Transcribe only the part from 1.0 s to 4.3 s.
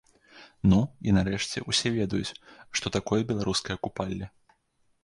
і нарэшце, усе ведаюць, што такое беларускае купалле.